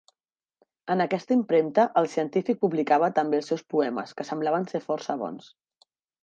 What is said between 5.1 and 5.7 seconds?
bons.